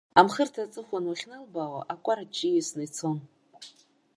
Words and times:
Амхырҭа 0.19 0.61
аҵыхәан 0.65 1.05
уахьналбаауа, 1.09 1.81
акәараҷҷа 1.93 2.47
ииасны 2.47 2.83
ицон. 2.87 3.17